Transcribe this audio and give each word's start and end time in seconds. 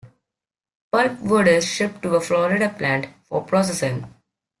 Pulpwood 0.91 1.45
is 1.47 1.67
shipped 1.67 2.01
to 2.01 2.15
a 2.15 2.21
Florida 2.21 2.73
plant 2.75 3.05
for 3.25 3.43
processing. 3.43 4.11